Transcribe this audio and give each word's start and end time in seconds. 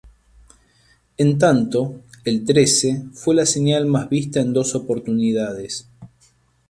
En 1.15 1.37
tanto, 1.37 2.01
eltrece, 2.25 3.03
fue 3.13 3.35
la 3.35 3.45
señal 3.45 3.85
más 3.85 4.09
vista 4.09 4.39
en 4.41 4.51
dos 4.51 4.73
oportunidades. 4.73 5.87